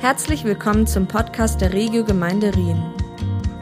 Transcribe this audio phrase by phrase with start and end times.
[0.00, 2.80] Herzlich willkommen zum Podcast der Regio Gemeinde Rien.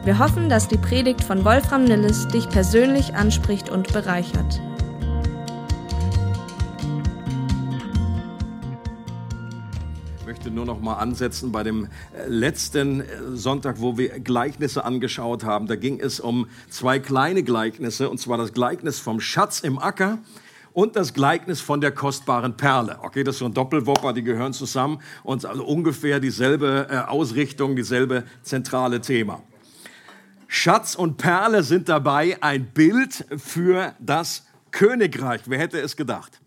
[0.03, 4.61] Wir hoffen, dass die Predigt von Wolfram Nilles dich persönlich anspricht und bereichert.
[10.19, 14.85] Ich möchte nur noch mal ansetzen bei dem äh, letzten äh, Sonntag, wo wir Gleichnisse
[14.85, 15.65] angeschaut haben.
[15.65, 20.19] Da ging es um zwei kleine Gleichnisse, und zwar das Gleichnis vom Schatz im Acker
[20.77, 22.99] und das Gleichnis von der kostbaren Perle.
[23.01, 27.75] Okay, das ist so ein Doppelwopper, die gehören zusammen und also ungefähr dieselbe äh, Ausrichtung,
[27.75, 29.41] dieselbe zentrale Thema.
[30.47, 35.41] Schatz und Perle sind dabei ein Bild für das Königreich.
[35.47, 36.39] Wer hätte es gedacht?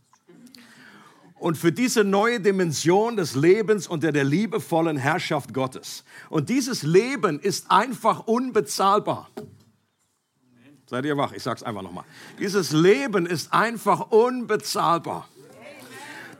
[1.40, 6.04] und für diese neue Dimension des Lebens unter der liebevollen Herrschaft Gottes.
[6.28, 9.30] Und dieses Leben ist einfach unbezahlbar.
[10.90, 11.30] Seid ihr wach?
[11.30, 12.02] Ich sag's einfach nochmal.
[12.40, 15.28] Dieses Leben ist einfach unbezahlbar.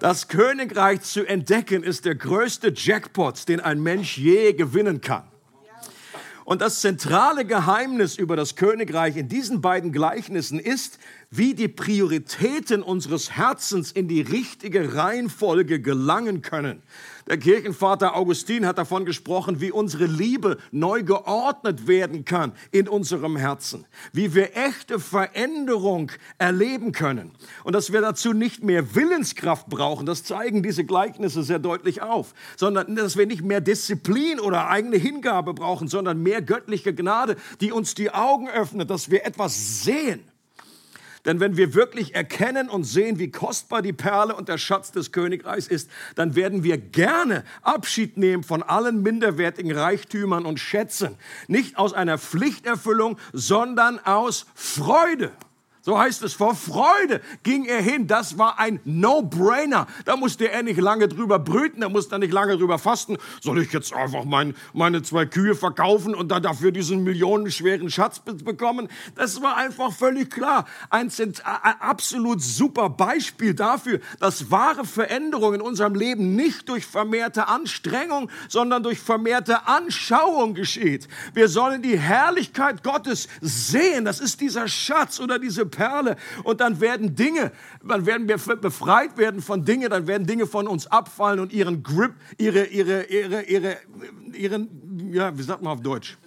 [0.00, 5.22] Das Königreich zu entdecken ist der größte Jackpot, den ein Mensch je gewinnen kann.
[6.44, 10.98] Und das zentrale Geheimnis über das Königreich in diesen beiden Gleichnissen ist,
[11.32, 16.82] wie die Prioritäten unseres Herzens in die richtige Reihenfolge gelangen können.
[17.28, 23.36] Der Kirchenvater Augustin hat davon gesprochen, wie unsere Liebe neu geordnet werden kann in unserem
[23.36, 27.30] Herzen, wie wir echte Veränderung erleben können
[27.62, 32.34] und dass wir dazu nicht mehr Willenskraft brauchen, das zeigen diese Gleichnisse sehr deutlich auf,
[32.56, 37.70] sondern dass wir nicht mehr Disziplin oder eigene Hingabe brauchen, sondern mehr göttliche Gnade, die
[37.70, 40.29] uns die Augen öffnet, dass wir etwas sehen
[41.24, 45.12] denn wenn wir wirklich erkennen und sehen, wie kostbar die Perle und der Schatz des
[45.12, 51.16] Königreichs ist, dann werden wir gerne Abschied nehmen von allen minderwertigen Reichtümern und Schätzen.
[51.48, 55.32] Nicht aus einer Pflichterfüllung, sondern aus Freude.
[55.82, 58.06] So heißt es, vor Freude ging er hin.
[58.06, 59.86] Das war ein No-Brainer.
[60.04, 63.16] Da musste er nicht lange drüber brüten, da musste er nicht lange drüber fasten.
[63.40, 68.20] Soll ich jetzt einfach mein, meine zwei Kühe verkaufen und dann dafür diesen millionenschweren Schatz
[68.20, 68.88] bekommen?
[69.14, 70.66] Das war einfach völlig klar.
[70.90, 71.10] Ein,
[71.44, 78.30] ein absolut super Beispiel dafür, dass wahre Veränderung in unserem Leben nicht durch vermehrte Anstrengung,
[78.48, 81.08] sondern durch vermehrte Anschauung geschieht.
[81.32, 84.04] Wir sollen die Herrlichkeit Gottes sehen.
[84.04, 86.16] Das ist dieser Schatz oder diese Perle.
[86.44, 87.52] Und dann werden Dinge,
[87.86, 91.82] dann werden wir befreit werden von Dingen, dann werden Dinge von uns abfallen und ihren
[91.82, 93.76] Grip, ihre, ihre, ihre, ihre,
[94.34, 96.18] ihren, ja, wie sagt man auf Deutsch?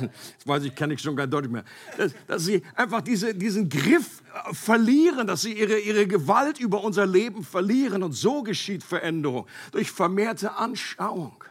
[0.00, 1.64] Jetzt weiß ich, kann ich schon gar deutlich mehr.
[1.96, 6.82] Dass, dass sie einfach diese, diesen Griff äh, verlieren, dass sie ihre, ihre Gewalt über
[6.82, 8.02] unser Leben verlieren.
[8.02, 11.43] Und so geschieht Veränderung durch vermehrte Anschauung.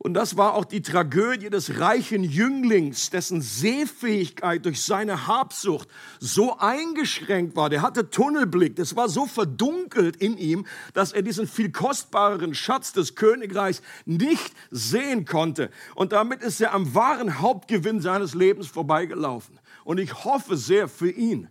[0.00, 5.88] Und das war auch die Tragödie des reichen Jünglings, dessen Sehfähigkeit durch seine Habsucht
[6.20, 7.68] so eingeschränkt war.
[7.68, 12.92] Der hatte Tunnelblick, das war so verdunkelt in ihm, dass er diesen viel kostbareren Schatz
[12.92, 15.68] des Königreichs nicht sehen konnte.
[15.96, 19.58] Und damit ist er am wahren Hauptgewinn seines Lebens vorbeigelaufen.
[19.82, 21.48] Und ich hoffe sehr für ihn,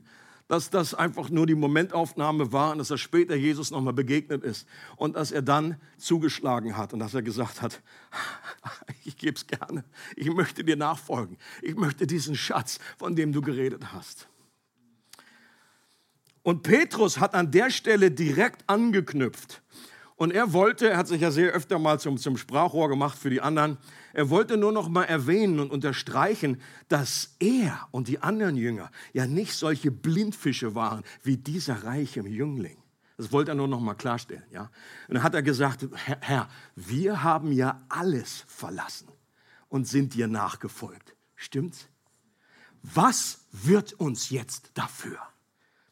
[0.48, 4.68] dass das einfach nur die Momentaufnahme war und dass er später Jesus nochmal begegnet ist
[4.96, 7.82] und dass er dann zugeschlagen hat und dass er gesagt hat,
[9.04, 9.84] ich gebe es gerne,
[10.16, 14.28] ich möchte dir nachfolgen, ich möchte diesen Schatz, von dem du geredet hast.
[16.44, 19.62] Und Petrus hat an der Stelle direkt angeknüpft.
[20.16, 23.30] Und er wollte, er hat sich ja sehr öfter mal zum, zum Sprachrohr gemacht für
[23.30, 23.78] die anderen,
[24.18, 29.28] er wollte nur noch mal erwähnen und unterstreichen, dass er und die anderen Jünger ja
[29.28, 32.82] nicht solche Blindfische waren wie dieser reiche Jüngling.
[33.18, 34.42] Das wollte er nur noch mal klarstellen.
[34.52, 34.72] Ja?
[35.08, 39.08] Und dann hat er gesagt, Herr, Herr, wir haben ja alles verlassen
[39.70, 41.16] und sind dir nachgefolgt.
[41.36, 41.88] Stimmt's?
[42.82, 45.20] Was wird uns jetzt dafür?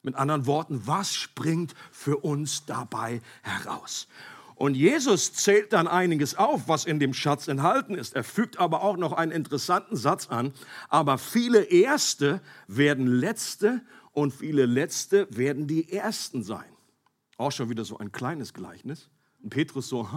[0.02, 4.08] Mit anderen Worten, was springt für uns dabei heraus?
[4.56, 8.16] Und Jesus zählt dann einiges auf, was in dem Schatz enthalten ist.
[8.16, 10.54] Er fügt aber auch noch einen interessanten Satz an.
[10.88, 13.82] Aber viele Erste werden Letzte
[14.14, 16.66] und viele Letzte werden die Ersten sein.
[17.38, 19.10] Auch schon wieder so ein kleines Gleichnis.
[19.44, 20.08] Und Petrus so,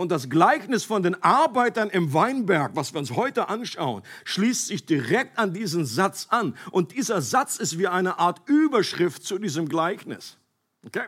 [0.00, 4.86] und das Gleichnis von den Arbeitern im Weinberg, was wir uns heute anschauen, schließt sich
[4.86, 6.56] direkt an diesen Satz an.
[6.70, 10.38] Und dieser Satz ist wie eine Art Überschrift zu diesem Gleichnis.
[10.86, 11.04] Okay?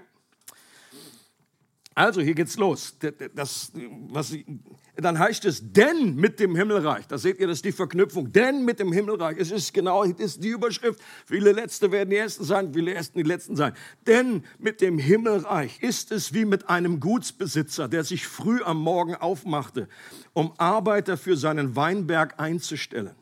[1.94, 2.96] Also, hier geht's los.
[3.34, 3.72] Das,
[4.08, 4.34] was,
[4.96, 7.06] dann heißt es, denn mit dem Himmelreich.
[7.06, 8.32] Da seht ihr, das ist die Verknüpfung.
[8.32, 9.36] Denn mit dem Himmelreich.
[9.38, 11.00] Es ist genau, es ist die Überschrift.
[11.26, 13.74] Viele Letzte werden die Ersten sein, viele Ersten die Letzten sein.
[14.06, 19.14] Denn mit dem Himmelreich ist es wie mit einem Gutsbesitzer, der sich früh am Morgen
[19.14, 19.88] aufmachte,
[20.32, 23.14] um Arbeiter für seinen Weinberg einzustellen.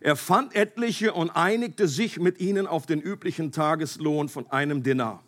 [0.00, 5.22] Er fand etliche und einigte sich mit ihnen auf den üblichen Tageslohn von einem Denar.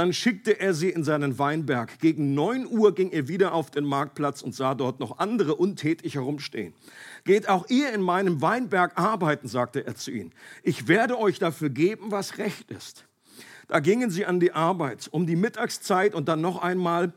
[0.00, 1.98] Dann schickte er sie in seinen Weinberg.
[1.98, 6.14] Gegen neun Uhr ging er wieder auf den Marktplatz und sah dort noch andere untätig
[6.14, 6.72] herumstehen.
[7.24, 10.32] Geht auch ihr in meinem Weinberg arbeiten, sagte er zu ihnen.
[10.62, 13.04] Ich werde euch dafür geben, was recht ist.
[13.68, 17.12] Da gingen sie an die Arbeit um die Mittagszeit und dann noch einmal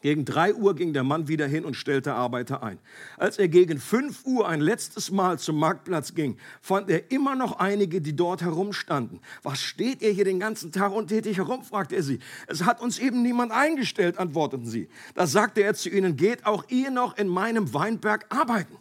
[0.00, 2.78] gegen drei Uhr ging der Mann wieder hin und stellte Arbeiter ein.
[3.16, 7.58] Als er gegen fünf Uhr ein letztes Mal zum Marktplatz ging, fand er immer noch
[7.58, 9.20] einige, die dort herumstanden.
[9.42, 11.64] Was steht ihr hier den ganzen Tag untätig herum?
[11.64, 12.20] fragte er sie.
[12.46, 14.88] Es hat uns eben niemand eingestellt, antworteten sie.
[15.14, 18.76] Da sagte er zu ihnen, geht auch ihr noch in meinem Weinberg arbeiten.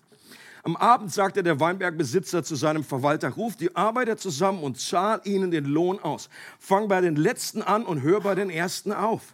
[0.68, 5.50] Am Abend sagte der Weinbergbesitzer zu seinem Verwalter, ruf die Arbeiter zusammen und zahl ihnen
[5.50, 6.30] den Lohn aus.
[6.60, 9.34] Fang bei den Letzten an und hör bei den Ersten auf.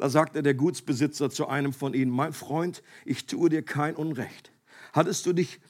[0.00, 4.50] Da sagte der Gutsbesitzer zu einem von ihnen, mein Freund, ich tue dir kein Unrecht.
[4.94, 5.60] Hattest du dich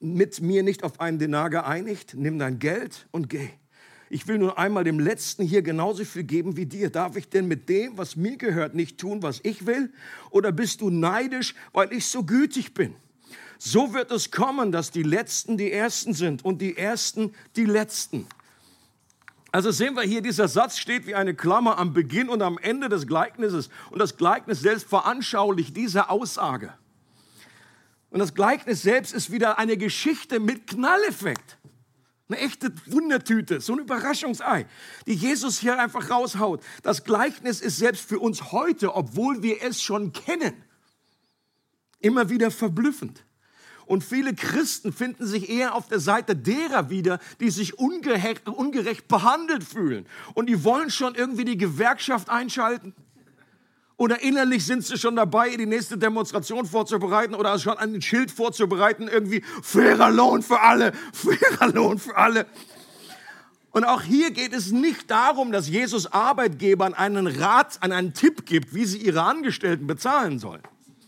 [0.00, 2.14] mit mir nicht auf einen Denar geeinigt?
[2.16, 3.50] Nimm dein Geld und geh.
[4.08, 6.88] Ich will nur einmal dem Letzten hier genauso viel geben wie dir.
[6.88, 9.92] Darf ich denn mit dem, was mir gehört, nicht tun, was ich will?
[10.30, 12.94] Oder bist du neidisch, weil ich so gütig bin?
[13.58, 18.26] So wird es kommen, dass die Letzten die Ersten sind und die Ersten die Letzten.
[19.54, 22.88] Also sehen wir hier, dieser Satz steht wie eine Klammer am Beginn und am Ende
[22.88, 23.70] des Gleichnisses.
[23.92, 26.74] Und das Gleichnis selbst veranschaulicht diese Aussage.
[28.10, 31.58] Und das Gleichnis selbst ist wieder eine Geschichte mit Knalleffekt.
[32.28, 34.66] Eine echte Wundertüte, so ein Überraschungsei,
[35.06, 36.60] die Jesus hier einfach raushaut.
[36.82, 40.64] Das Gleichnis ist selbst für uns heute, obwohl wir es schon kennen,
[42.00, 43.24] immer wieder verblüffend.
[43.86, 49.08] Und viele Christen finden sich eher auf der Seite derer wieder, die sich ungerecht, ungerecht
[49.08, 50.06] behandelt fühlen.
[50.34, 52.94] Und die wollen schon irgendwie die Gewerkschaft einschalten.
[53.96, 59.06] Oder innerlich sind sie schon dabei, die nächste Demonstration vorzubereiten oder schon ein Schild vorzubereiten,
[59.06, 62.46] irgendwie fairer Lohn für alle, fairer Lohn für alle.
[63.70, 68.74] Und auch hier geht es nicht darum, dass Jesus Arbeitgebern einen Rat, einen Tipp gibt,
[68.74, 70.62] wie sie ihre Angestellten bezahlen sollen.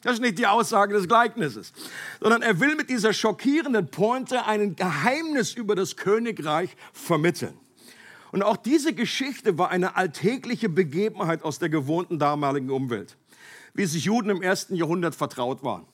[0.07, 1.73] Das ist nicht die Aussage des Gleichnisses,
[2.21, 7.59] sondern er will mit dieser schockierenden Pointe ein Geheimnis über das Königreich vermitteln.
[8.31, 13.17] Und auch diese Geschichte war eine alltägliche Begebenheit aus der gewohnten damaligen Umwelt,
[13.75, 15.89] wie sich Juden im ersten Jahrhundert vertraut waren.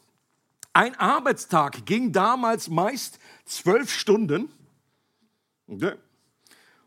[0.74, 4.50] Ein Arbeitstag ging damals meist zwölf Stunden.
[5.66, 5.94] Okay.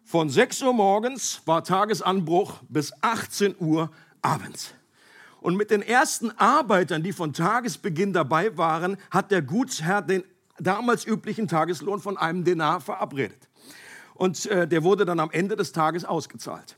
[0.03, 3.89] Von 6 Uhr morgens war Tagesanbruch bis 18 Uhr
[4.21, 4.75] abends.
[5.45, 10.23] Und mit den ersten Arbeitern, die von Tagesbeginn dabei waren, hat der Gutsherr den
[10.57, 13.47] damals üblichen Tageslohn von einem Denar verabredet.
[14.15, 16.77] Und äh, der wurde dann am Ende des Tages ausgezahlt.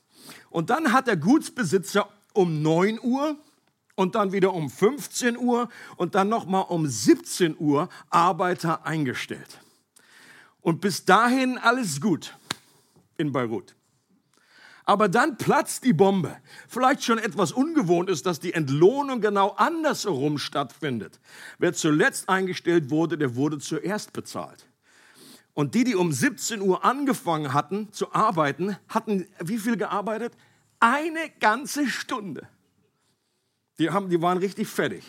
[0.50, 3.38] Und dann hat der Gutsbesitzer um 9 Uhr
[3.96, 9.62] und dann wieder um 15 Uhr und dann nochmal um 17 Uhr Arbeiter eingestellt.
[10.60, 12.36] Und bis dahin alles gut
[13.16, 13.77] in Beirut.
[14.88, 16.38] Aber dann platzt die Bombe.
[16.69, 21.19] Vielleicht schon etwas ungewohnt ist, dass die Entlohnung genau andersherum stattfindet.
[21.60, 24.66] Wer zuletzt eingestellt wurde, der wurde zuerst bezahlt.
[25.54, 30.31] Und die, die um 17 Uhr angefangen hatten zu arbeiten, hatten wie viel gearbeitet?
[30.80, 32.47] Eine ganze Stunde.
[33.80, 35.04] Die, haben, die waren richtig fertig.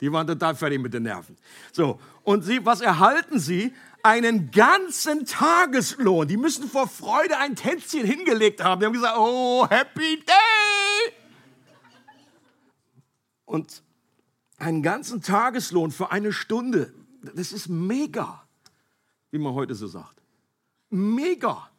[0.00, 1.36] Die waren total fertig mit den Nerven.
[1.72, 3.74] So, und sie, was erhalten sie?
[4.02, 6.28] Einen ganzen Tageslohn.
[6.28, 8.80] Die müssen vor Freude ein Tänzchen hingelegt haben.
[8.80, 11.12] Die haben gesagt, oh, happy day!
[13.44, 13.82] Und
[14.58, 16.92] einen ganzen Tageslohn für eine Stunde,
[17.34, 18.46] das ist mega,
[19.30, 20.20] wie man heute so sagt.
[20.90, 21.70] Mega.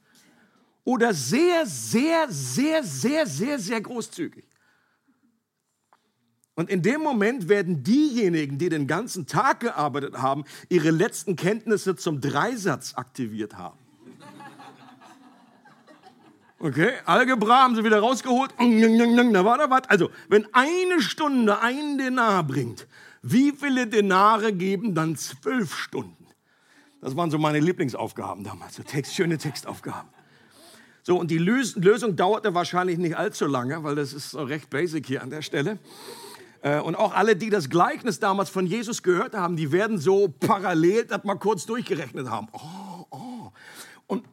[0.84, 4.49] Oder sehr, sehr, sehr, sehr, sehr, sehr großzügig.
[6.60, 11.96] Und in dem Moment werden diejenigen, die den ganzen Tag gearbeitet haben, ihre letzten Kenntnisse
[11.96, 13.80] zum Dreisatz aktiviert haben.
[16.60, 18.52] Okay, Algebra haben sie wieder rausgeholt.
[18.60, 19.84] Da war da was.
[19.88, 22.88] Also, wenn eine Stunde ein Denar bringt,
[23.22, 26.28] wie viele Denare geben dann zwölf Stunden?
[27.00, 30.10] Das waren so meine Lieblingsaufgaben damals, so Text, schöne Textaufgaben.
[31.04, 35.08] So, und die Lösung dauerte wahrscheinlich nicht allzu lange, weil das ist so recht basic
[35.08, 35.80] hier an der Stelle.
[36.62, 40.28] Äh, und auch alle, die das Gleichnis damals von Jesus gehört haben, die werden so
[40.28, 42.48] parallel das mal kurz durchgerechnet haben.
[42.54, 43.52] Oh, oh.
[44.08, 44.26] Und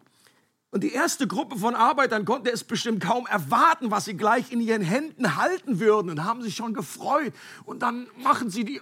[0.72, 4.60] Und die erste Gruppe von Arbeitern konnte es bestimmt kaum erwarten, was sie gleich in
[4.60, 7.32] ihren Händen halten würden und haben sich schon gefreut.
[7.64, 8.80] Und dann machen sie die,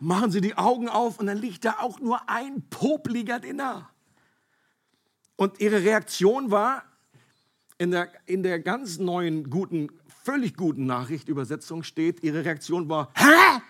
[0.00, 3.90] machen sie die Augen auf und dann liegt da auch nur ein popliger Dinar.
[5.36, 6.82] Und ihre Reaktion war,
[7.78, 9.88] in der, in der ganz neuen, guten,
[10.24, 13.60] völlig guten Nachrichtübersetzung steht, ihre Reaktion war, Hä?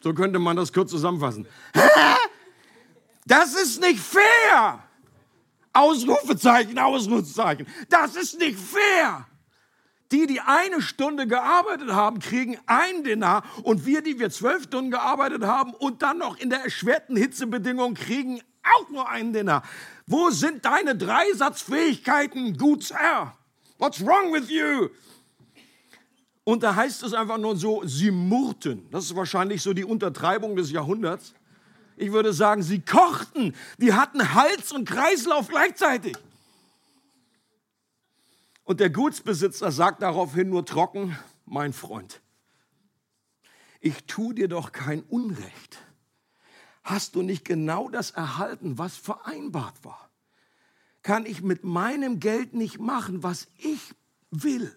[0.00, 1.46] So könnte man das kurz zusammenfassen.
[1.74, 1.80] Hä?
[3.26, 4.82] Das ist nicht fair!
[5.72, 7.66] Ausrufezeichen, Ausrufezeichen.
[7.88, 9.26] Das ist nicht fair!
[10.10, 14.90] Die, die eine Stunde gearbeitet haben, kriegen ein Dinar und wir, die wir zwölf Stunden
[14.90, 19.62] gearbeitet haben und dann noch in der erschwerten Hitzebedingung kriegen auch nur einen Dinar.
[20.08, 23.36] Wo sind deine Dreisatzfähigkeiten, Gutsherr?
[23.76, 24.88] What's wrong with you?
[26.44, 28.88] Und da heißt es einfach nur so, sie murrten.
[28.90, 31.34] Das ist wahrscheinlich so die Untertreibung des Jahrhunderts.
[31.98, 33.54] Ich würde sagen, sie kochten.
[33.76, 36.16] Die hatten Hals und Kreislauf gleichzeitig.
[38.64, 42.22] Und der Gutsbesitzer sagt daraufhin nur trocken, mein Freund,
[43.80, 45.78] ich tue dir doch kein Unrecht.
[46.88, 50.08] Hast du nicht genau das erhalten, was vereinbart war?
[51.02, 53.94] Kann ich mit meinem Geld nicht machen, was ich
[54.30, 54.74] will?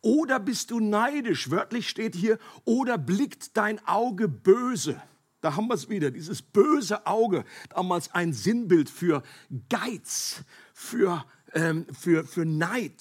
[0.00, 1.52] Oder bist du neidisch?
[1.52, 5.00] Wörtlich steht hier, oder blickt dein Auge böse?
[5.42, 9.22] Da haben wir es wieder, dieses böse Auge, damals ein Sinnbild für
[9.68, 10.42] Geiz,
[10.72, 13.00] für, ähm, für, für Neid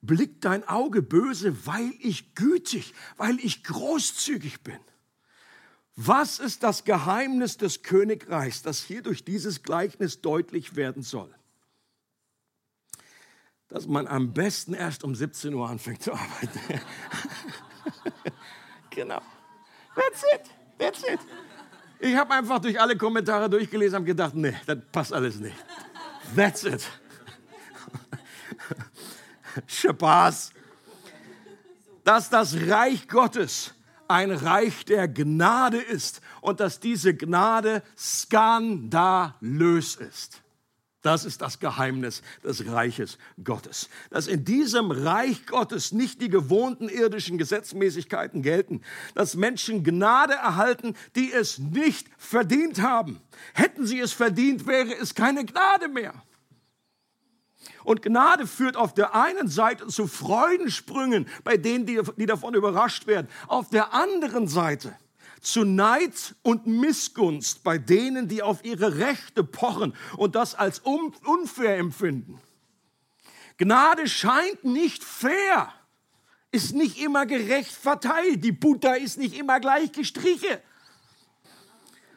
[0.00, 4.78] blickt dein Auge böse, weil ich gütig, weil ich großzügig bin.
[5.96, 11.32] Was ist das Geheimnis des Königreichs, das hier durch dieses Gleichnis deutlich werden soll?
[13.68, 16.60] Dass man am besten erst um 17 Uhr anfängt zu arbeiten.
[18.90, 19.20] genau.
[19.94, 20.50] That's it.
[20.78, 21.20] That's it.
[21.98, 25.56] Ich habe einfach durch alle Kommentare durchgelesen und gedacht, nee, das passt alles nicht.
[26.34, 26.88] That's it.
[29.66, 30.52] Spaß.
[32.02, 33.72] Dass das Reich Gottes
[34.12, 40.42] ein Reich der Gnade ist und dass diese Gnade skandalös ist.
[41.02, 43.88] Das ist das Geheimnis des Reiches Gottes.
[44.10, 48.82] Dass in diesem Reich Gottes nicht die gewohnten irdischen Gesetzmäßigkeiten gelten.
[49.16, 53.20] Dass Menschen Gnade erhalten, die es nicht verdient haben.
[53.52, 56.14] Hätten sie es verdient, wäre es keine Gnade mehr.
[57.84, 63.06] Und Gnade führt auf der einen Seite zu Freudensprüngen bei denen, die, die davon überrascht
[63.06, 63.28] werden.
[63.48, 64.96] Auf der anderen Seite
[65.40, 71.78] zu Neid und Missgunst bei denen, die auf ihre Rechte pochen und das als unfair
[71.78, 72.40] empfinden.
[73.58, 75.72] Gnade scheint nicht fair,
[76.52, 78.44] ist nicht immer gerecht verteilt.
[78.44, 80.58] Die Butter ist nicht immer gleich gestrichen.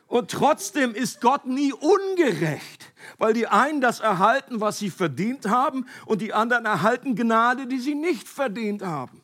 [0.08, 5.88] Und trotzdem ist Gott nie ungerecht, weil die einen das erhalten, was sie verdient haben,
[6.06, 9.24] und die anderen erhalten Gnade, die sie nicht verdient haben.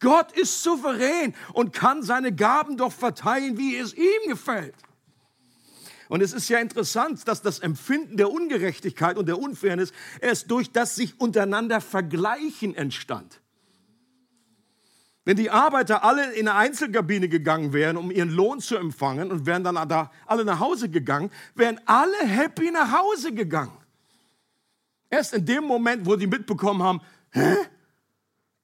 [0.00, 4.74] Gott ist souverän und kann seine Gaben doch verteilen, wie es ihm gefällt.
[6.08, 10.72] Und es ist ja interessant, dass das Empfinden der Ungerechtigkeit und der Unfairness erst durch
[10.72, 13.40] das sich untereinander vergleichen entstand.
[15.28, 19.44] Wenn die Arbeiter alle in eine Einzelkabine gegangen wären, um ihren Lohn zu empfangen und
[19.44, 23.76] wären dann da alle nach Hause gegangen, wären alle happy nach Hause gegangen.
[25.10, 27.56] Erst in dem Moment, wo die mitbekommen haben, hä?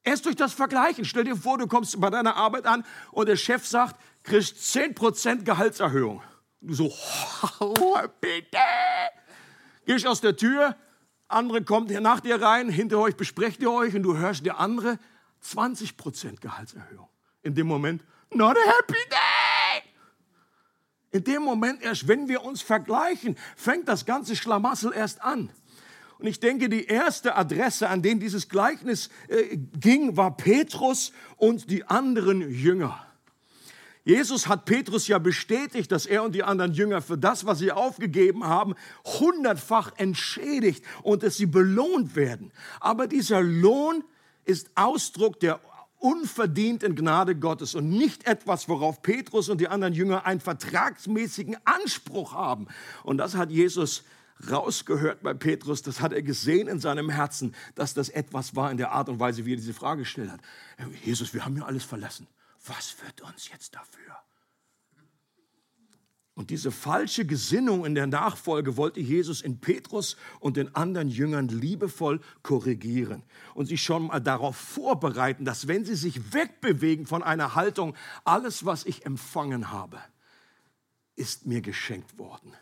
[0.03, 1.05] Erst durch das Vergleichen.
[1.05, 5.45] Stell dir vor, du kommst bei deiner Arbeit an und der Chef sagt, kriegst 10%
[5.45, 6.23] Gehaltserhöhung.
[6.63, 6.91] Du so,
[7.61, 8.57] oh, bitte.
[9.85, 10.75] Gehst aus der Tür,
[11.29, 14.99] andere kommt nach dir rein, hinter euch besprecht ihr euch und du hörst der andere,
[15.45, 17.09] 20% Gehaltserhöhung.
[17.43, 19.83] In dem Moment, not a happy day.
[21.11, 25.51] In dem Moment erst, wenn wir uns vergleichen, fängt das ganze Schlamassel erst an.
[26.19, 31.71] Und ich denke, die erste Adresse, an den dieses Gleichnis äh, ging, war Petrus und
[31.71, 33.07] die anderen Jünger.
[34.05, 37.73] Jesus hat Petrus ja bestätigt, dass er und die anderen Jünger für das, was sie
[37.73, 38.75] aufgegeben haben,
[39.05, 42.53] hundertfach entschädigt und dass sie belohnt werden.
[42.81, 44.05] Aber dieser Lohn
[44.45, 45.61] ist Ausdruck der
[45.99, 52.35] unverdienten Gnade Gottes und nicht etwas, worauf Petrus und die anderen Jünger einen vertragsmäßigen Anspruch
[52.35, 52.69] haben.
[53.05, 54.05] Und das hat Jesus
[54.51, 58.77] rausgehört bei Petrus, das hat er gesehen in seinem Herzen, dass das etwas war in
[58.77, 60.41] der Art und Weise, wie er diese Frage gestellt hat.
[61.05, 62.27] Jesus, wir haben ja alles verlassen.
[62.67, 64.17] Was wird uns jetzt dafür?
[66.35, 71.47] Und diese falsche Gesinnung in der Nachfolge wollte Jesus in Petrus und den anderen Jüngern
[71.47, 73.23] liebevoll korrigieren
[73.55, 78.65] und sie schon mal darauf vorbereiten, dass wenn sie sich wegbewegen von einer Haltung, alles,
[78.67, 80.01] was ich empfangen habe,
[81.15, 82.53] ist mir geschenkt worden.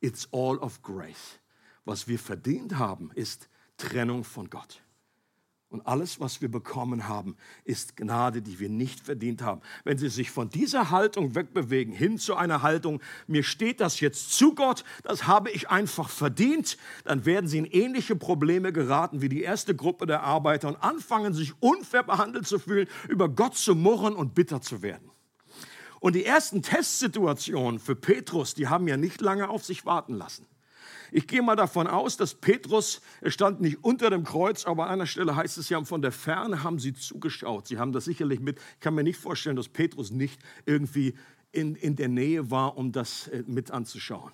[0.00, 1.40] It's all of grace.
[1.84, 4.82] Was wir verdient haben, ist Trennung von Gott.
[5.68, 9.62] Und alles, was wir bekommen haben, ist Gnade, die wir nicht verdient haben.
[9.82, 14.32] Wenn Sie sich von dieser Haltung wegbewegen, hin zu einer Haltung, mir steht das jetzt
[14.32, 19.28] zu Gott, das habe ich einfach verdient, dann werden Sie in ähnliche Probleme geraten wie
[19.28, 23.74] die erste Gruppe der Arbeiter und anfangen, sich unfair behandelt zu fühlen, über Gott zu
[23.74, 25.10] murren und bitter zu werden.
[25.98, 30.46] Und die ersten Testsituationen für Petrus, die haben ja nicht lange auf sich warten lassen.
[31.16, 34.90] Ich gehe mal davon aus, dass Petrus, er stand nicht unter dem Kreuz, aber an
[34.90, 37.68] einer Stelle heißt es ja, von der Ferne haben sie zugeschaut.
[37.68, 41.14] Sie haben das sicherlich mit, ich kann mir nicht vorstellen, dass Petrus nicht irgendwie
[41.52, 44.30] in, in der Nähe war, um das äh, mit anzuschauen.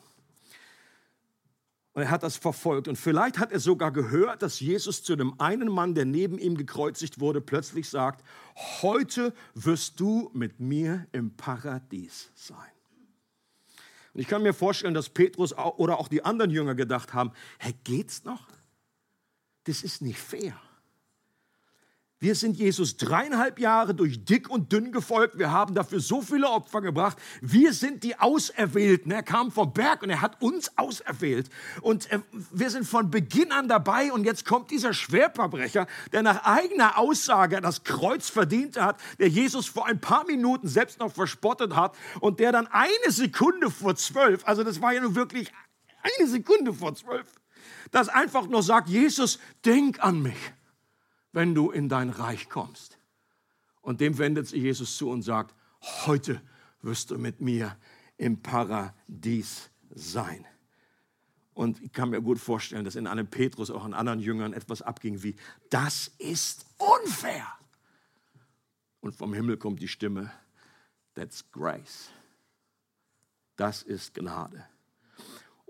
[1.92, 2.88] Und er hat das verfolgt.
[2.88, 6.56] Und vielleicht hat er sogar gehört, dass Jesus zu dem einen Mann, der neben ihm
[6.56, 8.24] gekreuzigt wurde, plötzlich sagt,
[8.82, 12.72] heute wirst du mit mir im Paradies sein.
[14.14, 17.74] Und ich kann mir vorstellen, dass Petrus oder auch die anderen Jünger gedacht haben, hey,
[17.84, 18.46] geht's noch?
[19.64, 20.54] Das ist nicht fair.
[22.22, 25.40] Wir sind Jesus dreieinhalb Jahre durch dick und dünn gefolgt.
[25.40, 27.18] Wir haben dafür so viele Opfer gebracht.
[27.40, 29.10] Wir sind die Auserwählten.
[29.10, 31.50] Er kam vom Berg und er hat uns auserwählt.
[31.80, 32.20] Und äh,
[32.52, 34.12] wir sind von Beginn an dabei.
[34.12, 39.66] Und jetzt kommt dieser Schwerverbrecher, der nach eigener Aussage das Kreuz verdient hat, der Jesus
[39.66, 44.46] vor ein paar Minuten selbst noch verspottet hat und der dann eine Sekunde vor zwölf,
[44.46, 45.52] also das war ja nun wirklich
[46.04, 47.26] eine Sekunde vor zwölf,
[47.90, 50.38] das einfach nur sagt, Jesus, denk an mich
[51.32, 52.98] wenn du in dein Reich kommst.
[53.80, 55.54] Und dem wendet sich Jesus zu und sagt,
[56.06, 56.40] heute
[56.82, 57.76] wirst du mit mir
[58.16, 60.46] im Paradies sein.
[61.54, 64.80] Und ich kann mir gut vorstellen, dass in einem Petrus, auch in anderen Jüngern etwas
[64.80, 65.36] abging wie,
[65.68, 67.46] das ist unfair.
[69.00, 70.32] Und vom Himmel kommt die Stimme,
[71.14, 72.10] that's grace.
[73.56, 74.64] Das ist Gnade.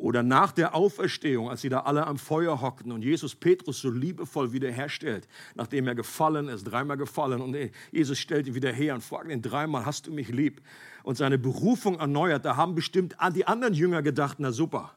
[0.03, 3.89] Oder nach der Auferstehung, als sie da alle am Feuer hockten und Jesus Petrus so
[3.89, 7.57] liebevoll wiederherstellt, nachdem er gefallen ist, dreimal gefallen und
[7.93, 10.61] Jesus stellt ihn wieder her und fragt ihn dreimal, hast du mich lieb?
[11.05, 14.93] Und seine Berufung erneuert, da haben bestimmt die anderen Jünger gedacht, na super,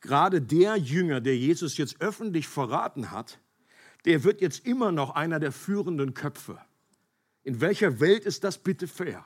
[0.00, 3.40] gerade der Jünger, der Jesus jetzt öffentlich verraten hat,
[4.06, 6.58] der wird jetzt immer noch einer der führenden Köpfe.
[7.42, 9.22] In welcher Welt ist das bitte fair?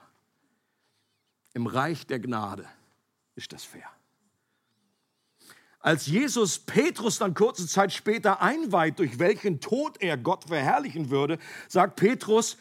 [1.52, 2.66] Im Reich der Gnade
[3.36, 3.88] ist das fair.
[5.84, 11.38] Als Jesus Petrus dann kurze Zeit später einweiht, durch welchen Tod er Gott verherrlichen würde,
[11.68, 12.56] sagt Petrus,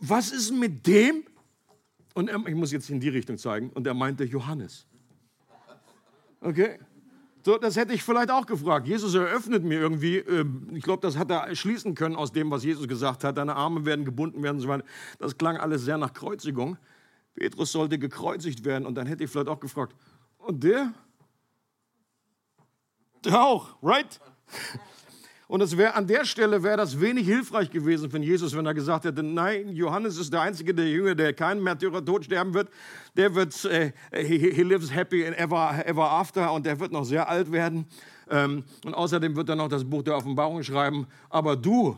[0.00, 1.24] was ist mit dem?
[2.14, 3.68] Und er, ich muss jetzt in die Richtung zeigen.
[3.68, 4.86] Und er meinte Johannes.
[6.40, 6.78] Okay?
[7.44, 8.88] So, das hätte ich vielleicht auch gefragt.
[8.88, 12.64] Jesus eröffnet mir irgendwie, ähm, ich glaube, das hat er schließen können aus dem, was
[12.64, 13.36] Jesus gesagt hat.
[13.36, 14.84] Deine Arme werden gebunden werden und so weiter.
[15.18, 16.78] Das klang alles sehr nach Kreuzigung.
[17.34, 19.94] Petrus sollte gekreuzigt werden und dann hätte ich vielleicht auch gefragt,
[20.38, 20.94] und der?
[23.26, 24.20] Auch, right?
[25.48, 28.74] Und es wäre an der Stelle wäre das wenig hilfreich gewesen von Jesus, wenn er
[28.74, 32.68] gesagt hätte, nein, Johannes ist der einzige der Jünger, der keinen Märtyrertod sterben wird.
[33.16, 37.04] Der wird, äh, he, he, lives happy and ever, ever after und der wird noch
[37.04, 37.86] sehr alt werden.
[38.28, 41.06] Ähm, und außerdem wird er noch das Buch der Offenbarung schreiben.
[41.30, 41.96] Aber du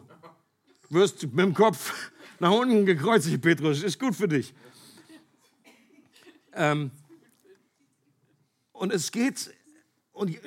[0.88, 3.82] wirst mit dem Kopf nach unten gekreuzigt, Petrus.
[3.82, 4.54] Ist gut für dich.
[6.54, 6.92] Ähm,
[8.72, 9.52] und es geht
[10.20, 10.38] und,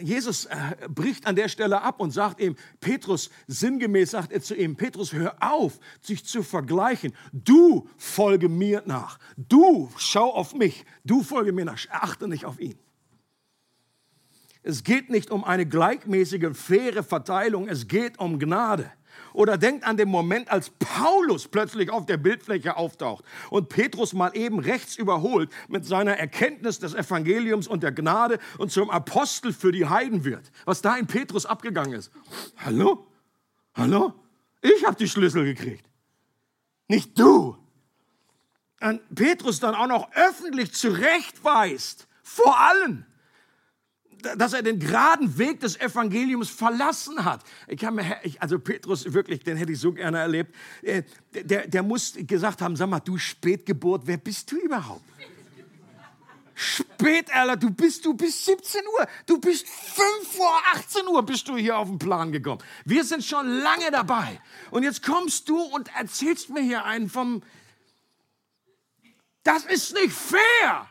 [0.00, 4.54] Jesus äh, bricht an der Stelle ab und sagt ihm, Petrus, sinngemäß sagt er zu
[4.54, 7.12] ihm, Petrus, hör auf, sich zu vergleichen.
[7.32, 9.18] Du folge mir nach.
[9.36, 10.84] Du schau auf mich.
[11.04, 11.78] Du folge mir nach.
[11.90, 12.78] Achte nicht auf ihn.
[14.62, 17.68] Es geht nicht um eine gleichmäßige, faire Verteilung.
[17.68, 18.90] Es geht um Gnade.
[19.32, 24.36] Oder denkt an den Moment, als Paulus plötzlich auf der Bildfläche auftaucht und Petrus mal
[24.36, 29.72] eben rechts überholt mit seiner Erkenntnis des Evangeliums und der Gnade und zum Apostel für
[29.72, 30.50] die Heiden wird.
[30.64, 32.10] Was da in Petrus abgegangen ist.
[32.56, 33.06] Hallo?
[33.74, 34.14] Hallo?
[34.60, 35.88] Ich habe die Schlüssel gekriegt.
[36.88, 37.56] Nicht du.
[38.80, 42.08] Und Petrus dann auch noch öffentlich zurechtweist.
[42.22, 43.06] Vor allen
[44.36, 47.42] dass er den geraden Weg des Evangeliums verlassen hat.
[47.66, 50.54] Ich habe mir, also Petrus wirklich, den hätte ich so gerne erlebt.
[50.82, 51.02] Äh,
[51.32, 55.02] der, der muss gesagt haben, sag mal, du Spätgeburt, wer bist du überhaupt?
[56.60, 61.46] Spät, Alter, du bist, du bist 17 Uhr, du bist 5 vor 18 Uhr bist
[61.46, 62.60] du hier auf den Plan gekommen.
[62.84, 64.40] Wir sind schon lange dabei.
[64.72, 67.44] Und jetzt kommst du und erzählst mir hier einen vom,
[69.44, 70.88] das ist nicht fair.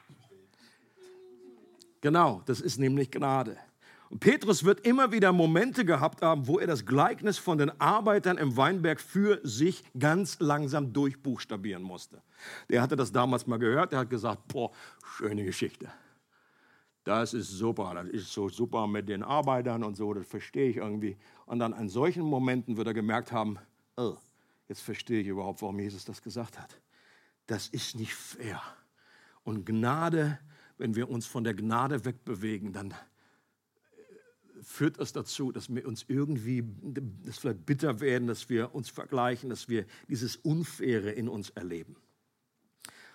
[2.08, 3.58] Genau, das ist nämlich Gnade.
[4.10, 8.38] Und Petrus wird immer wieder Momente gehabt haben, wo er das Gleichnis von den Arbeitern
[8.38, 12.22] im Weinberg für sich ganz langsam durchbuchstabieren musste.
[12.70, 14.72] Der hatte das damals mal gehört, der hat gesagt, boah,
[15.04, 15.89] schöne Geschichte.
[17.04, 20.78] Das ist super, das ist so super mit den Arbeitern und so, das verstehe ich
[20.78, 21.17] irgendwie.
[21.46, 23.60] Und dann an solchen Momenten wird er gemerkt haben,
[23.98, 24.15] oh,
[24.70, 26.80] jetzt verstehe ich überhaupt, warum Jesus das gesagt hat.
[27.48, 28.62] Das ist nicht fair.
[29.43, 30.39] Und Gnade,
[30.78, 32.94] wenn wir uns von der Gnade wegbewegen, dann
[34.62, 36.63] führt es dazu, dass wir uns irgendwie,
[37.26, 41.96] dass vielleicht bitter werden, dass wir uns vergleichen, dass wir dieses Unfaire in uns erleben.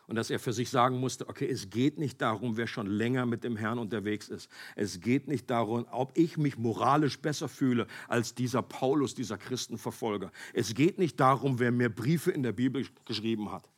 [0.08, 3.24] Und dass er für sich sagen musste, okay, es geht nicht darum, wer schon länger
[3.24, 4.50] mit dem Herrn unterwegs ist.
[4.74, 10.32] Es geht nicht darum, ob ich mich moralisch besser fühle als dieser Paulus, dieser Christenverfolger.
[10.52, 13.70] Es geht nicht darum, wer mehr Briefe in der Bibel geschrieben hat.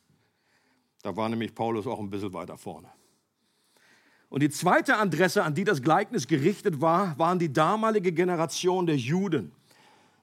[1.03, 2.89] Da war nämlich Paulus auch ein bisschen weiter vorne.
[4.29, 8.97] Und die zweite Adresse, an die das Gleichnis gerichtet war, waren die damalige Generation der
[8.97, 9.51] Juden,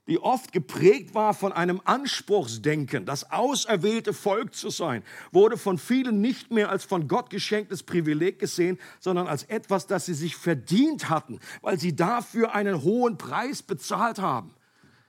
[0.08, 3.06] die oft geprägt war von einem Anspruchsdenken.
[3.06, 8.38] Das auserwählte Volk zu sein, wurde von vielen nicht mehr als von Gott geschenktes Privileg
[8.38, 13.62] gesehen, sondern als etwas, das sie sich verdient hatten, weil sie dafür einen hohen Preis
[13.62, 14.54] bezahlt haben.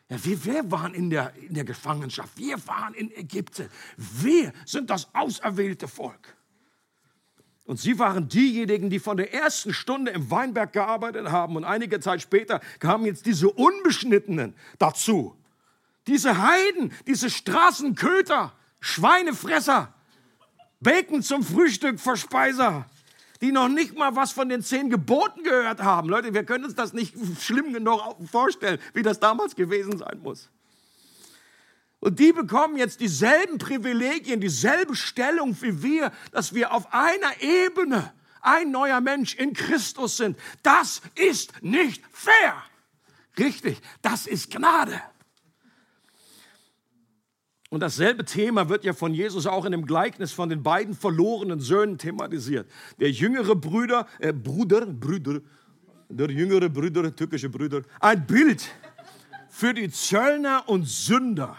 [0.10, 4.92] Ja, wir, wir waren in der, in der Gefangenschaft, wir waren in Ägypten, wir sind
[4.92, 6.36] das auserwählte Volk.
[7.66, 11.56] Und sie waren diejenigen, die von der ersten Stunde im Weinberg gearbeitet haben.
[11.56, 15.36] Und einige Zeit später kamen jetzt diese Unbeschnittenen dazu.
[16.08, 19.94] Diese Heiden, diese Straßenköter, Schweinefresser,
[20.82, 22.86] Bacon zum Frühstück, Verspeiser,
[23.42, 26.10] die noch nicht mal was von den zehn Geboten gehört haben.
[26.10, 30.50] Leute, wir können uns das nicht schlimm genug vorstellen, wie das damals gewesen sein muss.
[32.04, 38.12] Und die bekommen jetzt dieselben Privilegien, dieselbe Stellung wie wir, dass wir auf einer Ebene
[38.42, 40.38] ein neuer Mensch in Christus sind.
[40.64, 42.62] Das ist nicht fair.
[43.40, 45.00] Richtig, das ist Gnade.
[47.70, 51.62] Und dasselbe Thema wird ja von Jesus auch in dem Gleichnis von den beiden verlorenen
[51.62, 52.70] Söhnen thematisiert.
[53.00, 55.40] Der jüngere Brüder, äh, Bruder, Brüder,
[56.10, 58.70] der jüngere Brüder, türkische Brüder, ein Bild
[59.48, 61.56] für die Zöllner und Sünder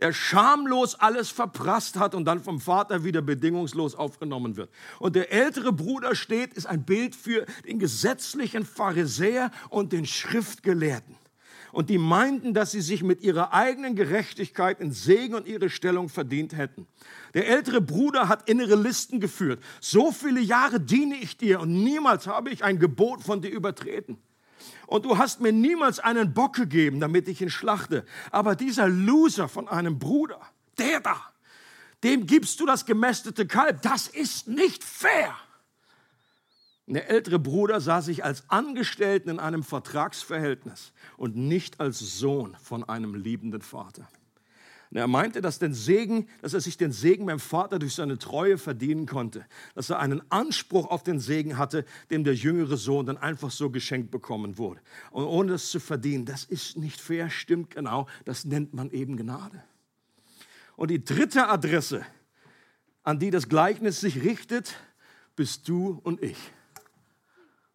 [0.00, 4.70] der schamlos alles verprasst hat und dann vom Vater wieder bedingungslos aufgenommen wird.
[4.98, 11.16] Und der ältere Bruder steht, ist ein Bild für den gesetzlichen Pharisäer und den Schriftgelehrten.
[11.70, 16.08] Und die meinten, dass sie sich mit ihrer eigenen Gerechtigkeit in Segen und ihre Stellung
[16.08, 16.86] verdient hätten.
[17.34, 19.60] Der ältere Bruder hat innere Listen geführt.
[19.80, 24.18] So viele Jahre diene ich dir und niemals habe ich ein Gebot von dir übertreten.
[24.86, 28.04] Und du hast mir niemals einen Bock gegeben, damit ich ihn schlachte.
[28.30, 30.40] Aber dieser Loser von einem Bruder,
[30.78, 31.16] der da,
[32.02, 33.82] dem gibst du das gemästete Kalb.
[33.82, 35.34] Das ist nicht fair.
[36.86, 42.84] Der ältere Bruder sah sich als Angestellten in einem Vertragsverhältnis und nicht als Sohn von
[42.84, 44.06] einem liebenden Vater.
[44.94, 48.16] Und er meinte, dass, den Segen, dass er sich den Segen beim Vater durch seine
[48.16, 49.44] Treue verdienen konnte.
[49.74, 53.70] Dass er einen Anspruch auf den Segen hatte, dem der jüngere Sohn dann einfach so
[53.70, 54.80] geschenkt bekommen wurde.
[55.10, 59.16] Und ohne das zu verdienen, das ist nicht fair, stimmt genau, das nennt man eben
[59.16, 59.64] Gnade.
[60.76, 62.06] Und die dritte Adresse,
[63.02, 64.76] an die das Gleichnis sich richtet,
[65.34, 66.38] bist du und ich.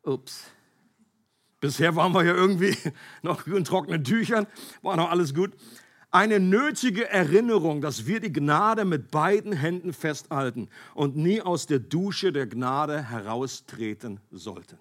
[0.03, 0.45] Ups.
[1.59, 2.77] Bisher waren wir ja irgendwie
[3.23, 4.47] noch in trockenen Tüchern,
[4.81, 5.51] war noch alles gut
[6.11, 11.79] eine nötige Erinnerung, dass wir die Gnade mit beiden Händen festhalten und nie aus der
[11.79, 14.79] Dusche der Gnade heraustreten sollten.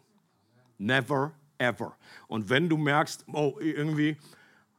[0.79, 1.97] Never, ever.
[2.29, 4.17] Und wenn du merkst, oh, irgendwie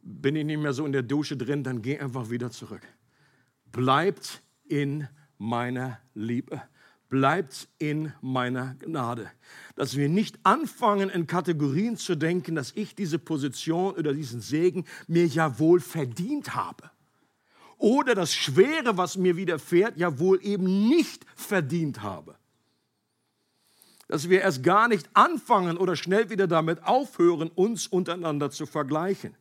[0.01, 2.81] bin ich nicht mehr so in der Dusche drin, dann geh einfach wieder zurück.
[3.71, 5.07] Bleibt in
[5.37, 6.61] meiner Liebe
[7.09, 9.31] bleibt in meiner Gnade.
[9.75, 14.85] Dass wir nicht anfangen, in Kategorien zu denken, dass ich diese Position oder diesen Segen
[15.07, 16.91] mir ja wohl verdient habe.
[17.77, 22.35] Oder das Schwere, was mir widerfährt, ja wohl eben nicht verdient habe.
[24.07, 29.35] Dass wir erst gar nicht anfangen oder schnell wieder damit aufhören, uns untereinander zu vergleichen.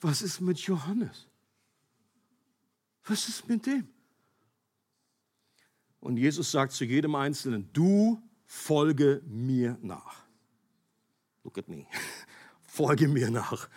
[0.00, 1.26] Was ist mit Johannes?
[3.04, 3.88] Was ist mit dem?
[6.02, 10.24] Und Jesus sagt zu jedem Einzelnen, du folge mir nach.
[11.44, 11.86] Look at me.
[12.66, 13.68] Folge mir nach.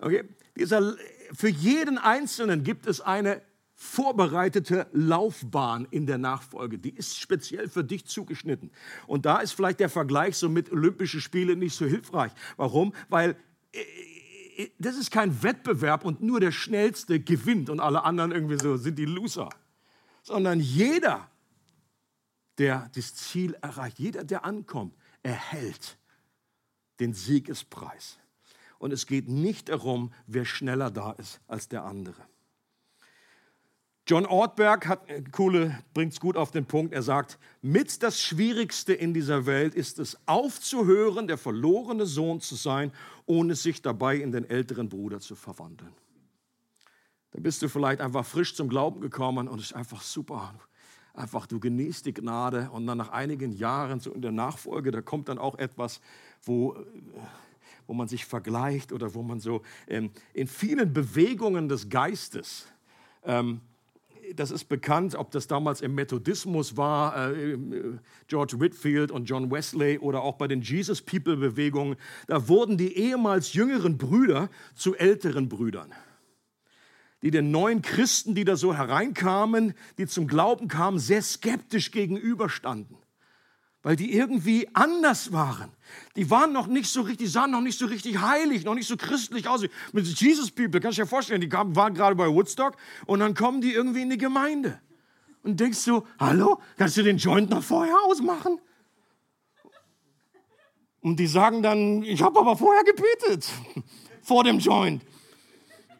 [0.00, 0.24] Okay?
[0.56, 0.96] Dieser,
[1.32, 3.40] für jeden Einzelnen gibt es eine
[3.76, 6.78] vorbereitete Laufbahn in der Nachfolge.
[6.78, 8.72] Die ist speziell für dich zugeschnitten.
[9.06, 12.32] Und da ist vielleicht der Vergleich so mit Olympischen Spielen nicht so hilfreich.
[12.56, 12.92] Warum?
[13.08, 13.36] Weil
[13.72, 13.80] äh,
[14.64, 18.76] äh, das ist kein Wettbewerb und nur der Schnellste gewinnt und alle anderen irgendwie so
[18.76, 19.50] sind die Loser.
[20.22, 21.30] Sondern jeder
[22.60, 25.96] der das Ziel erreicht, jeder, der ankommt, erhält
[27.00, 28.18] den Siegespreis.
[28.78, 32.22] Und es geht nicht darum, wer schneller da ist als der andere.
[34.06, 36.92] John Ortberg hat äh, coole, bringt es gut auf den Punkt.
[36.92, 42.56] Er sagt, mit das Schwierigste in dieser Welt ist es aufzuhören, der verlorene Sohn zu
[42.56, 42.92] sein,
[43.24, 45.94] ohne sich dabei in den älteren Bruder zu verwandeln.
[47.30, 50.54] Da bist du vielleicht einfach frisch zum Glauben gekommen und es ist einfach super.
[51.14, 55.00] Einfach, du genießt die Gnade und dann nach einigen Jahren, so in der Nachfolge, da
[55.00, 56.00] kommt dann auch etwas,
[56.42, 56.76] wo, äh,
[57.86, 62.66] wo man sich vergleicht oder wo man so ähm, in vielen Bewegungen des Geistes,
[63.24, 63.60] ähm,
[64.36, 67.58] das ist bekannt, ob das damals im Methodismus war, äh,
[68.28, 71.96] George Whitfield und John Wesley oder auch bei den Jesus People Bewegungen,
[72.28, 75.92] da wurden die ehemals jüngeren Brüder zu älteren Brüdern
[77.22, 82.96] die den neuen Christen, die da so hereinkamen, die zum Glauben kamen, sehr skeptisch gegenüberstanden.
[83.82, 85.70] Weil die irgendwie anders waren.
[86.16, 88.96] Die waren noch nicht so richtig, sahen noch nicht so richtig heilig, noch nicht so
[88.96, 89.64] christlich aus.
[89.92, 93.34] Mit Jesus People, kannst du dir vorstellen, die kamen, waren gerade bei Woodstock und dann
[93.34, 94.80] kommen die irgendwie in die Gemeinde.
[95.42, 98.60] Und denkst du, hallo, kannst du den Joint noch vorher ausmachen?
[101.00, 103.50] Und die sagen dann, ich habe aber vorher gebetet
[104.22, 105.02] vor dem Joint.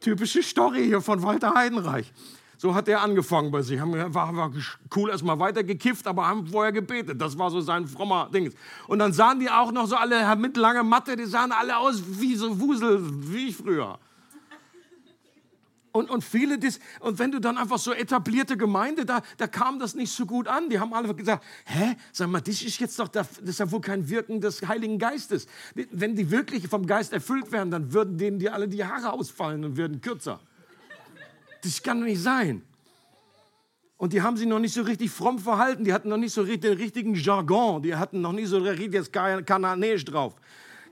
[0.01, 2.11] Typische Story hier von Walter Heidenreich.
[2.57, 3.81] So hat er angefangen bei sich.
[3.81, 4.53] Haben, war, war
[4.95, 7.21] cool erstmal weitergekifft, aber haben vorher gebetet.
[7.21, 8.53] Das war so sein frommer Ding.
[8.87, 12.03] Und dann sahen die auch noch so alle mit langer Matte, die sahen alle aus
[12.07, 13.01] wie so Wusel,
[13.33, 13.99] wie ich früher.
[15.93, 19.81] Und, und viele, dis, und wenn du dann einfach so etablierte Gemeinde, da, da kam
[19.81, 20.71] das nicht so gut an.
[20.71, 23.81] Die haben alle gesagt, hä, sag mal, das ist jetzt doch, das ist ja wohl
[23.81, 25.49] kein Wirken des Heiligen Geistes.
[25.75, 29.65] Wenn die wirklich vom Geist erfüllt wären, dann würden denen die alle die Haare ausfallen
[29.65, 30.39] und würden kürzer.
[31.63, 32.63] Das kann doch nicht sein.
[33.97, 35.85] Und die haben sich noch nicht so richtig fromm verhalten.
[35.85, 37.83] Die hatten noch nicht so den richtigen Jargon.
[37.83, 40.37] Die hatten noch nicht so richtig Kananäisch drauf.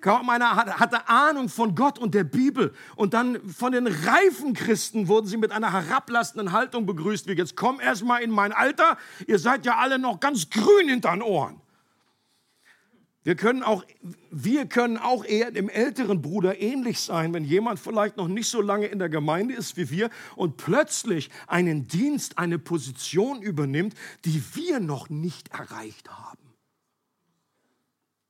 [0.01, 2.73] Kaum einer hatte Ahnung von Gott und der Bibel.
[2.97, 7.57] Und dann von den reifen Christen wurden sie mit einer herablassenden Haltung begrüßt, wie jetzt
[7.57, 8.97] komm erst mal in mein Alter.
[9.27, 11.61] Ihr seid ja alle noch ganz grün hinter den Ohren.
[13.25, 13.85] Wir können, auch,
[14.31, 18.63] wir können auch eher dem älteren Bruder ähnlich sein, wenn jemand vielleicht noch nicht so
[18.63, 24.43] lange in der Gemeinde ist wie wir und plötzlich einen Dienst, eine Position übernimmt, die
[24.55, 26.48] wir noch nicht erreicht haben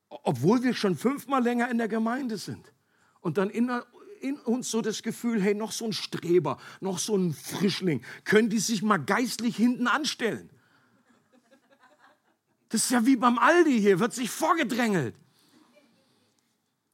[0.09, 2.73] obwohl wir schon fünfmal länger in der Gemeinde sind.
[3.21, 3.71] Und dann in,
[4.21, 8.49] in, uns so das Gefühl, hey, noch so ein Streber, noch so ein Frischling, können
[8.49, 10.51] die sich mal geistlich hinten anstellen?
[12.69, 15.15] Das ist ja wie beim Aldi hier, wird sich vorgedrängelt.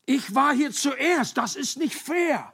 [0.07, 2.53] Ich war hier zuerst, das ist nicht fair.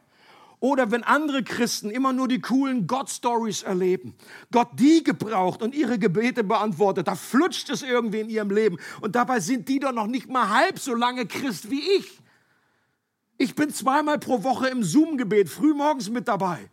[0.61, 4.14] Oder wenn andere Christen immer nur die coolen God-Stories erleben,
[4.53, 8.77] Gott die gebraucht und ihre Gebete beantwortet, da flutscht es irgendwie in ihrem Leben.
[9.01, 12.20] Und dabei sind die doch noch nicht mal halb so lange Christ wie ich.
[13.38, 16.68] Ich bin zweimal pro Woche im Zoom-Gebet frühmorgens mit dabei.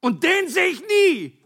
[0.00, 1.38] Und den sehe ich nie.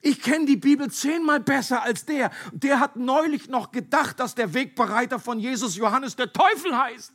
[0.00, 2.30] Ich kenne die Bibel zehnmal besser als der.
[2.52, 7.12] Der hat neulich noch gedacht, dass der Wegbereiter von Jesus Johannes der Teufel heißt.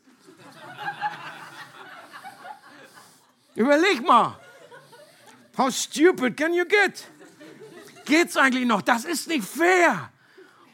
[3.62, 4.40] Überleg mal.
[5.56, 7.08] How stupid can you get?
[8.06, 8.82] Geht's eigentlich noch?
[8.82, 10.11] Das ist nicht fair.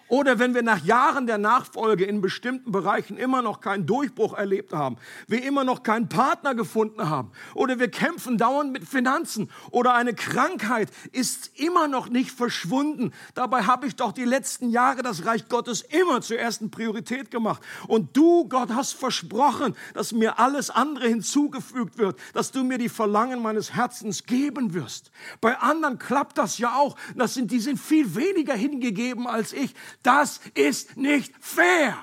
[0.10, 4.72] Oder wenn wir nach Jahren der Nachfolge in bestimmten Bereichen immer noch keinen Durchbruch erlebt
[4.72, 9.94] haben, wir immer noch keinen Partner gefunden haben, oder wir kämpfen dauernd mit Finanzen, oder
[9.96, 13.12] eine Krankheit ist immer noch nicht verschwunden.
[13.34, 17.62] Dabei habe ich doch die letzten Jahre das Reich Gottes immer zur ersten Priorität gemacht.
[17.88, 22.90] Und du, Gott, hast versprochen, dass mir alles andere hinzugefügt wird, dass du mir die
[22.90, 25.12] Verlangen meines Herzens geben wirst.
[25.42, 26.96] Bei anderen klappt das ja auch.
[27.16, 29.74] Das sind, die sind viel weniger hingegeben als ich.
[30.04, 31.98] Das ist nicht fair.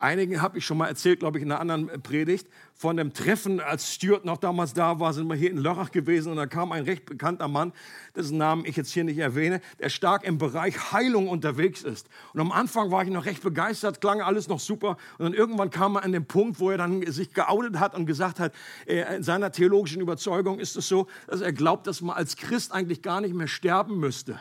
[0.00, 3.58] Einigen habe ich schon mal erzählt, glaube ich, in einer anderen Predigt, von dem Treffen,
[3.58, 6.70] als Stuart noch damals da war, sind wir hier in Lörrach gewesen und da kam
[6.70, 7.72] ein recht bekannter Mann,
[8.14, 12.08] dessen Namen ich jetzt hier nicht erwähne, der stark im Bereich Heilung unterwegs ist.
[12.32, 15.70] Und am Anfang war ich noch recht begeistert, klang alles noch super und dann irgendwann
[15.70, 18.54] kam er an den Punkt, wo er dann sich geoutet hat und gesagt hat,
[18.86, 23.02] in seiner theologischen Überzeugung ist es so, dass er glaubt, dass man als Christ eigentlich
[23.02, 24.40] gar nicht mehr sterben müsste.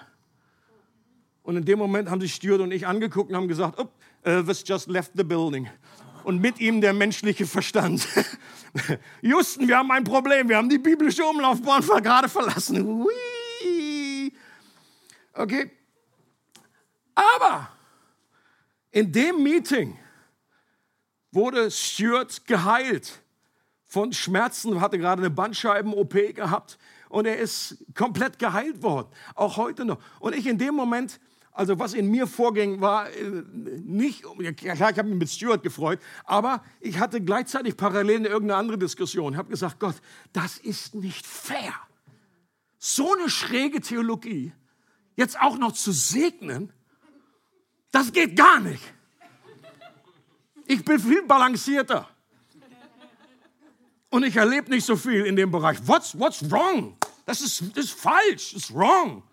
[1.47, 3.87] Und in dem Moment haben sich Stuart und ich angeguckt und haben gesagt, oh,
[4.23, 5.69] Elvis just left the building.
[6.25, 8.05] Und mit ihm der menschliche Verstand.
[9.21, 10.49] Justin, wir haben ein Problem.
[10.49, 12.85] Wir haben die biblische Umlaufbahn gerade verlassen.
[12.85, 14.33] Hui.
[15.31, 15.71] Okay.
[17.15, 17.69] Aber
[18.91, 19.97] in dem Meeting
[21.31, 23.21] wurde Stuart geheilt
[23.85, 29.85] von Schmerzen, hatte gerade eine Bandscheiben-OP gehabt und er ist komplett geheilt worden, auch heute
[29.85, 29.99] noch.
[30.19, 31.21] Und ich in dem Moment
[31.57, 33.43] Also was in mir vorging, war äh,
[33.83, 34.21] nicht,
[34.57, 38.77] klar, ich habe mich mit Stuart gefreut, aber ich hatte gleichzeitig parallel eine irgendeine andere
[38.77, 39.33] Diskussion.
[39.33, 39.95] Ich habe gesagt, Gott,
[40.33, 41.73] das ist nicht fair.
[42.77, 44.53] So eine schräge Theologie,
[45.15, 46.71] jetzt auch noch zu segnen,
[47.89, 48.83] das geht gar nicht.
[50.67, 52.07] Ich bin viel balancierter.
[54.11, 55.79] Und ich erlebe nicht so viel in dem Bereich.
[55.87, 56.95] What's, what's wrong?
[57.25, 59.23] Das ist, das ist falsch, das ist wrong.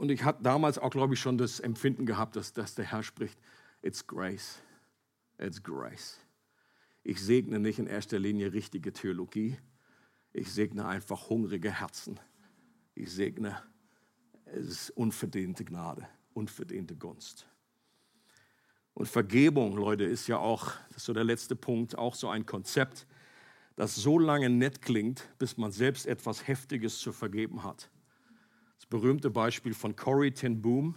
[0.00, 3.02] Und ich hatte damals auch, glaube ich, schon das Empfinden gehabt, dass, dass der Herr
[3.02, 3.38] spricht,
[3.82, 4.62] it's grace,
[5.36, 6.18] it's grace.
[7.04, 9.58] Ich segne nicht in erster Linie richtige Theologie,
[10.32, 12.18] ich segne einfach hungrige Herzen.
[12.94, 13.62] Ich segne,
[14.46, 17.46] es ist unverdiente Gnade, unverdiente Gunst.
[18.94, 22.46] Und Vergebung, Leute, ist ja auch, das ist so der letzte Punkt, auch so ein
[22.46, 23.06] Konzept,
[23.76, 27.90] das so lange nett klingt, bis man selbst etwas Heftiges zu vergeben hat
[28.86, 30.96] berühmte Beispiel von Corrie ten Boom,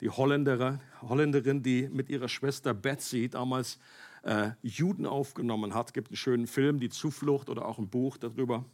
[0.00, 3.78] die Holländerin, Holländerin, die mit ihrer Schwester Betsy damals
[4.22, 5.88] äh, Juden aufgenommen hat.
[5.88, 8.64] Es gibt einen schönen Film, Die Zuflucht oder auch ein Buch darüber.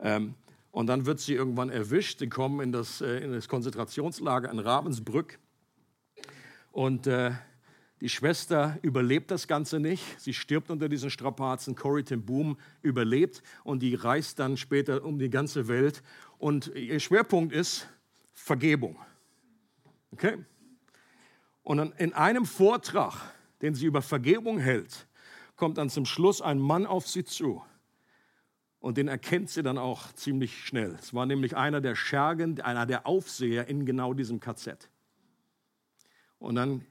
[0.00, 0.34] Ähm,
[0.70, 2.18] und dann wird sie irgendwann erwischt.
[2.18, 5.38] Sie kommen in das, äh, in das Konzentrationslager in Ravensbrück.
[6.70, 7.32] Und äh,
[8.00, 10.20] die Schwester überlebt das Ganze nicht.
[10.20, 11.74] Sie stirbt unter diesen Strapazen.
[11.74, 16.02] Corrie ten Boom überlebt und die reist dann später um die ganze Welt.
[16.38, 17.88] Und ihr Schwerpunkt ist
[18.34, 18.98] Vergebung.
[20.10, 20.36] Okay?
[21.62, 23.14] Und in einem Vortrag,
[23.62, 25.06] den sie über Vergebung hält,
[25.56, 27.62] kommt dann zum Schluss ein Mann auf sie zu.
[28.78, 30.96] Und den erkennt sie dann auch ziemlich schnell.
[31.00, 34.90] Es war nämlich einer der Schergen, einer der Aufseher in genau diesem KZ.
[36.38, 36.84] Und dann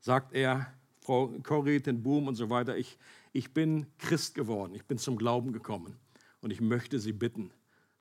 [0.00, 2.98] sagt er, Frau Corrie ten Boom und so weiter, ich,
[3.32, 5.96] ich bin Christ geworden, ich bin zum Glauben gekommen
[6.40, 7.52] und ich möchte Sie bitten,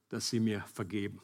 [0.09, 1.21] dass Sie mir vergeben.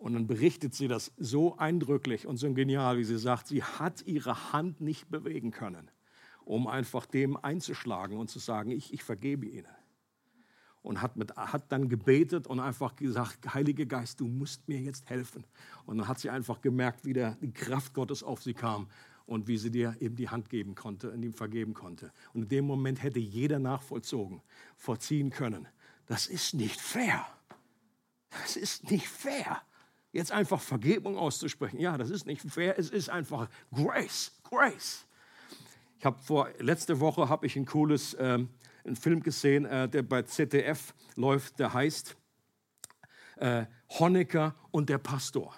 [0.00, 4.00] Und dann berichtet sie das so eindrücklich und so genial, wie sie sagt, sie hat
[4.06, 5.90] ihre Hand nicht bewegen können,
[6.42, 9.68] um einfach dem einzuschlagen und zu sagen, ich, ich vergebe Ihnen.
[10.80, 15.10] Und hat, mit, hat dann gebetet und einfach gesagt, Heiliger Geist, du musst mir jetzt
[15.10, 15.44] helfen.
[15.84, 18.88] Und dann hat sie einfach gemerkt, wie der, die Kraft Gottes auf sie kam
[19.30, 22.12] und wie sie dir eben die Hand geben konnte und ihm vergeben konnte.
[22.34, 24.42] Und in dem Moment hätte jeder nachvollzogen,
[24.76, 25.68] vorziehen können.
[26.06, 27.24] Das ist nicht fair.
[28.30, 29.62] Das ist nicht fair.
[30.10, 31.78] Jetzt einfach Vergebung auszusprechen.
[31.78, 32.76] Ja, das ist nicht fair.
[32.76, 35.06] Es ist einfach Grace, Grace.
[36.00, 38.48] Ich habe vor letzte Woche habe ich ein cooles ähm,
[38.84, 41.60] einen Film gesehen, äh, der bei ZDF läuft.
[41.60, 42.16] Der heißt
[43.36, 45.54] äh, Honecker und der Pastor.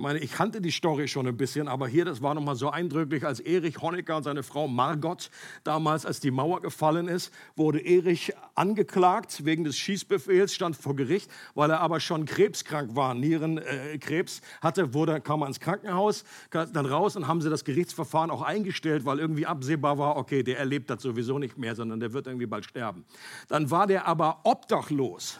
[0.00, 2.70] Ich meine, ich kannte die Story schon ein bisschen, aber hier, das war nochmal so
[2.70, 5.30] eindrücklich, als Erich Honecker und seine Frau Margot
[5.62, 11.30] damals, als die Mauer gefallen ist, wurde Erich angeklagt wegen des Schießbefehls, stand vor Gericht,
[11.54, 16.86] weil er aber schon krebskrank war, Nierenkrebs äh, hatte, wurde, kam er ins Krankenhaus, dann
[16.86, 20.88] raus und haben sie das Gerichtsverfahren auch eingestellt, weil irgendwie absehbar war, okay, der erlebt
[20.88, 23.04] das sowieso nicht mehr, sondern der wird irgendwie bald sterben.
[23.48, 25.38] Dann war der aber obdachlos.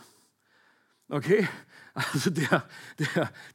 [1.13, 1.49] Okay,
[2.13, 2.65] also der,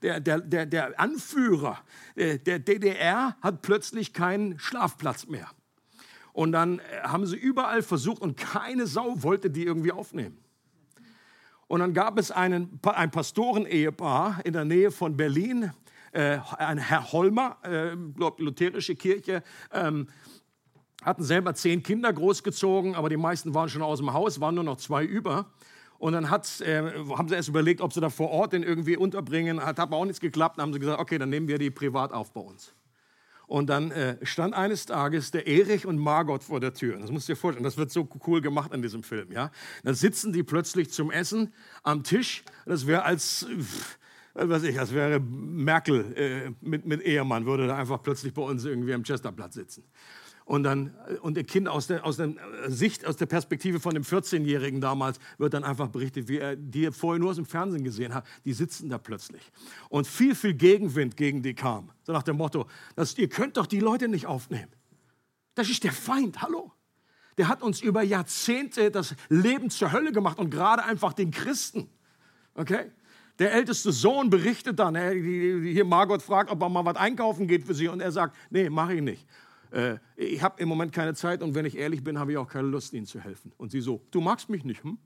[0.02, 1.80] der, der, der, der Anführer
[2.16, 5.50] der DDR hat plötzlich keinen Schlafplatz mehr.
[6.36, 10.38] Und dann äh, haben sie überall versucht und keine Sau wollte die irgendwie aufnehmen.
[11.68, 15.72] Und dann gab es einen, ein Pastorenehepaar in der Nähe von Berlin,
[16.12, 17.96] äh, ein Herr Holmer, äh,
[18.38, 20.08] lutherische Kirche, ähm,
[21.02, 24.64] hatten selber zehn Kinder großgezogen, aber die meisten waren schon aus dem Haus, waren nur
[24.66, 25.52] noch zwei über.
[25.98, 28.98] Und dann hat, äh, haben sie erst überlegt, ob sie da vor Ort den irgendwie
[28.98, 29.64] unterbringen.
[29.64, 30.58] Hat aber auch nichts geklappt.
[30.58, 32.74] Dann haben sie gesagt, okay, dann nehmen wir die privat auf bei uns.
[33.48, 36.98] Und dann äh, stand eines Tages der Erich und Margot vor der Tür.
[36.98, 39.32] Das musst du dir vorstellen, das wird so cool gemacht in diesem Film.
[39.32, 39.52] Ja?
[39.84, 41.54] Dann sitzen die plötzlich zum Essen
[41.84, 42.44] am Tisch.
[42.66, 43.44] Das wäre als,
[44.34, 48.42] äh, was ich, als wäre Merkel äh, mit, mit Ehemann, würde da einfach plötzlich bei
[48.42, 49.84] uns irgendwie am Chesterplatz sitzen.
[50.46, 52.36] Und, dann, und der Kind aus der, aus der
[52.68, 56.92] Sicht, aus der Perspektive von dem 14-Jährigen damals wird dann einfach berichtet, wie er die
[56.92, 58.28] vorher nur aus dem Fernsehen gesehen hat.
[58.46, 59.42] Die sitzen da plötzlich.
[59.90, 61.92] Und viel, viel Gegenwind gegen die kam.
[62.04, 64.72] So nach dem Motto, dass, ihr könnt doch die Leute nicht aufnehmen.
[65.56, 66.72] Das ist der Feind, hallo.
[67.40, 71.90] Der hat uns über Jahrzehnte das Leben zur Hölle gemacht und gerade einfach den Christen.
[72.54, 72.92] Okay?
[73.40, 77.74] Der älteste Sohn berichtet dann, hier Margot fragt, ob er mal was einkaufen geht für
[77.74, 79.26] sie und er sagt, nee, mache ich nicht
[79.76, 82.48] äh, ich habe im Moment keine Zeit und wenn ich ehrlich bin, habe ich auch
[82.48, 83.52] keine Lust, ihnen zu helfen.
[83.58, 84.98] Und sie so, du magst mich nicht, hm?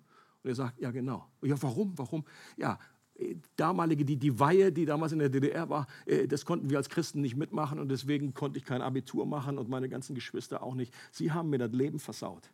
[0.44, 1.28] Und er sagt, ja genau.
[1.42, 2.24] Ja, warum, warum?
[2.56, 2.78] Ja,
[3.16, 6.78] äh, damalige, die, die Weihe, die damals in der DDR war, äh, das konnten wir
[6.78, 10.62] als Christen nicht mitmachen und deswegen konnte ich kein Abitur machen und meine ganzen Geschwister
[10.62, 10.94] auch nicht.
[11.12, 12.52] Sie haben mir das Leben versaut.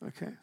[0.00, 0.38] Okay?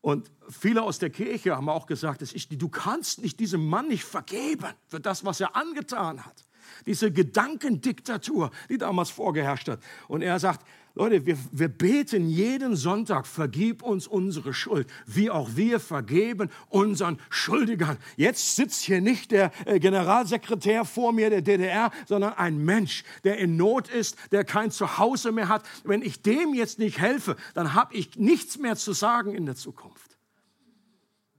[0.00, 4.74] Und viele aus der Kirche haben auch gesagt, du kannst nicht diesem Mann nicht vergeben
[4.86, 6.44] für das, was er angetan hat.
[6.86, 9.80] Diese Gedankendiktatur, die damals vorgeherrscht hat.
[10.08, 15.50] Und er sagt, Leute, wir, wir beten jeden Sonntag, vergib uns unsere Schuld, wie auch
[15.54, 17.96] wir vergeben unseren Schuldigern.
[18.16, 23.38] Jetzt sitzt hier nicht der äh, Generalsekretär vor mir der DDR, sondern ein Mensch, der
[23.38, 25.66] in Not ist, der kein Zuhause mehr hat.
[25.84, 29.56] Wenn ich dem jetzt nicht helfe, dann habe ich nichts mehr zu sagen in der
[29.56, 30.18] Zukunft.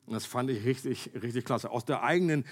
[0.07, 1.69] das fand ich richtig, richtig klasse.
[1.69, 2.43] Aus der eigenen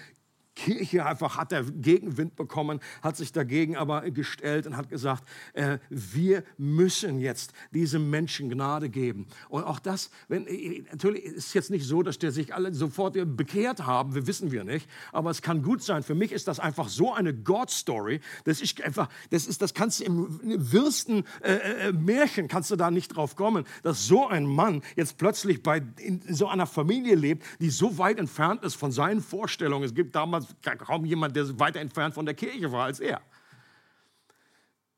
[0.62, 5.80] Kirche einfach hat er Gegenwind bekommen, hat sich dagegen aber gestellt und hat gesagt, äh,
[5.90, 9.26] wir müssen jetzt diesem Menschen Gnade geben.
[9.50, 12.74] Und auch das, wenn, äh, natürlich ist es jetzt nicht so, dass der sich alle
[12.74, 16.04] sofort bekehrt haben, wir wissen wir nicht, aber es kann gut sein.
[16.04, 20.00] Für mich ist das einfach so eine God-Story, dass ich einfach, das ist, das kannst
[20.00, 24.46] du im wirsten äh, äh, Märchen kannst du da nicht drauf kommen, dass so ein
[24.46, 28.92] Mann jetzt plötzlich bei in so einer Familie lebt, die so weit entfernt ist von
[28.92, 29.86] seinen Vorstellungen.
[29.86, 33.22] Es gibt damals kaum jemand, der weiter entfernt von der Kirche war als er.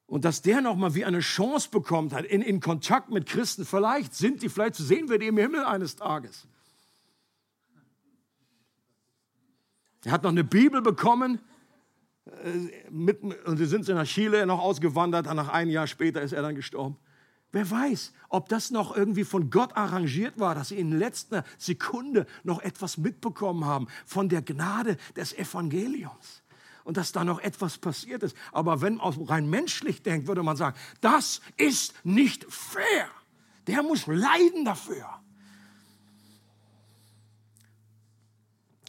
[0.05, 4.13] Und dass der nochmal wie eine Chance bekommt hat in, in Kontakt mit Christen, vielleicht
[4.13, 6.47] sind die, vielleicht sehen wir die im Himmel eines Tages.
[10.05, 11.39] Er hat noch eine Bibel bekommen,
[12.25, 16.41] äh, mit, und sie sind nach Chile noch ausgewandert, nach einem Jahr später ist er
[16.41, 16.97] dann gestorben.
[17.53, 22.25] Wer weiß, ob das noch irgendwie von Gott arrangiert war, dass sie in letzter Sekunde
[22.43, 26.41] noch etwas mitbekommen haben von der Gnade des Evangeliums
[26.83, 28.35] und dass da noch etwas passiert ist.
[28.51, 33.07] Aber wenn man rein menschlich denkt, würde man sagen, das ist nicht fair.
[33.67, 35.07] Der muss leiden dafür.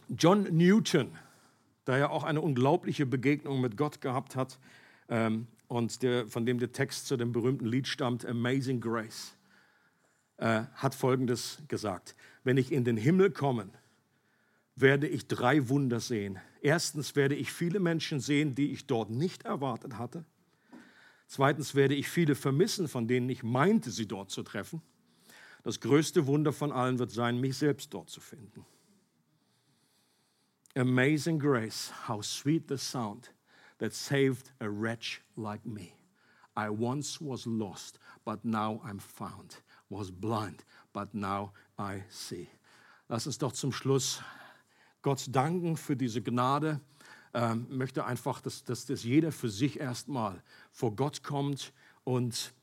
[0.09, 1.15] John Newton,
[1.85, 4.57] der ja auch eine unglaubliche Begegnung mit Gott gehabt hat,
[5.07, 9.35] ähm, und der, von dem der Text zu dem berühmten Lied stammt, Amazing Grace,
[10.37, 12.15] äh, hat Folgendes gesagt.
[12.43, 13.69] Wenn ich in den Himmel komme,
[14.75, 16.39] werde ich drei Wunder sehen.
[16.61, 20.25] Erstens werde ich viele Menschen sehen, die ich dort nicht erwartet hatte.
[21.27, 24.81] Zweitens werde ich viele vermissen, von denen ich meinte, sie dort zu treffen.
[25.63, 28.65] Das größte Wunder von allen wird sein, mich selbst dort zu finden.
[30.75, 33.34] Amazing grace, how sweet the sound
[33.79, 35.95] that saved a wretch like me.
[36.55, 39.57] I once was lost, but now I'm found,
[39.89, 40.63] was blind,
[40.93, 42.47] but now I see.
[43.09, 44.21] Lass uns doch zum Schluss
[45.01, 46.79] Gott danken für diese Gnade.
[47.33, 51.73] Ähm, möchte einfach, dass, dass, dass jeder für sich erstmal vor Gott kommt
[52.05, 52.53] und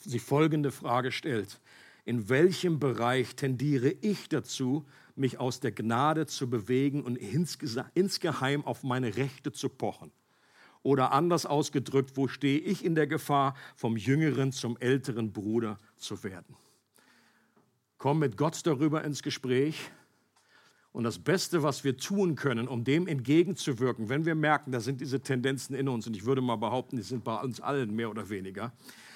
[0.00, 1.60] sich folgende Frage stellt.
[2.06, 4.84] In welchem Bereich tendiere ich dazu,
[5.16, 10.10] mich aus der Gnade zu bewegen und insgeheim auf meine Rechte zu pochen?
[10.82, 16.22] Oder anders ausgedrückt, wo stehe ich in der Gefahr, vom jüngeren zum älteren Bruder zu
[16.22, 16.56] werden?
[17.96, 19.90] Komm mit Gott darüber ins Gespräch.
[20.92, 25.00] Und das Beste, was wir tun können, um dem entgegenzuwirken, wenn wir merken, da sind
[25.00, 28.10] diese Tendenzen in uns, und ich würde mal behaupten, die sind bei uns allen mehr
[28.10, 28.72] oder weniger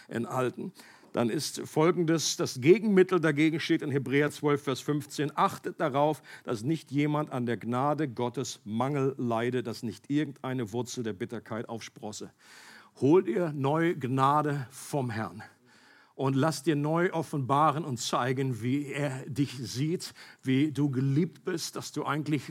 [0.09, 0.73] enthalten,
[1.13, 6.63] dann ist folgendes, das Gegenmittel dagegen steht in Hebräer 12, Vers 15, achtet darauf, dass
[6.63, 12.31] nicht jemand an der Gnade Gottes Mangel leide, dass nicht irgendeine Wurzel der Bitterkeit aufsprosse.
[13.01, 15.43] Hol dir neue Gnade vom Herrn
[16.19, 20.12] und lass dir neu offenbaren und zeigen, wie er dich sieht,
[20.43, 22.43] wie du geliebt bist, dass du eigentlich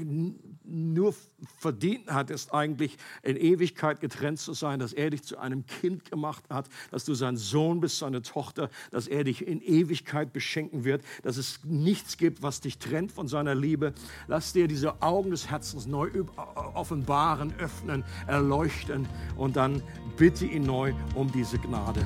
[0.64, 1.14] nur
[1.60, 6.46] verdient hattest, eigentlich in Ewigkeit getrennt zu sein, dass er dich zu einem Kind gemacht
[6.50, 11.04] hat, dass du sein Sohn bist, seine Tochter, dass er dich in Ewigkeit beschenken wird,
[11.24, 13.94] dass es nichts gibt, was dich trennt von seiner Liebe.
[14.28, 16.10] Lass dir diese Augen des Herzens neu
[16.74, 19.84] offenbaren, öffnen, erleuchten und dann
[20.16, 22.06] bitte ihn neu um diese Gnade.